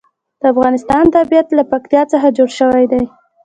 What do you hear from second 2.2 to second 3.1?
جوړ شوی دی.